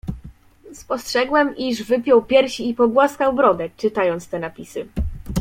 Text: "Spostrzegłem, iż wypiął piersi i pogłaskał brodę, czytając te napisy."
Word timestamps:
"Spostrzegłem, 0.73 1.55
iż 1.57 1.83
wypiął 1.83 2.23
piersi 2.25 2.69
i 2.69 2.73
pogłaskał 2.73 3.33
brodę, 3.33 3.69
czytając 3.77 4.27
te 4.27 4.39
napisy." 4.39 4.87